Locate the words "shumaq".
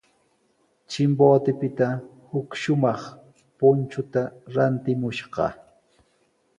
2.61-3.01